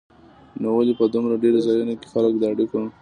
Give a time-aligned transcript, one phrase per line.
[0.61, 2.79] نو ولې په دومره ډېرو ځایونو کې خلک د اړیکو